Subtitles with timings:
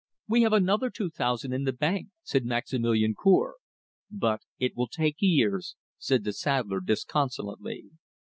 [0.27, 3.57] "We have another two thousand in the bank," said Maximilian Cour.
[4.09, 7.91] "But it will take years," said the saddler disconsolately.